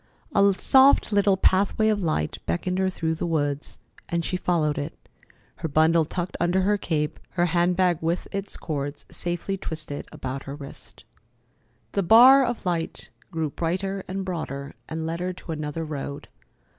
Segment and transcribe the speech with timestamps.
[0.33, 3.77] A soft little pathway of light beckoned her through the woods,
[4.09, 4.97] and she followed it,
[5.57, 10.45] her bundle tucked under her cape, her hand bag with its cords safely twisted about
[10.45, 11.03] her wrist.
[11.91, 16.29] The bar of light grew brighter and broader, and led her to another road.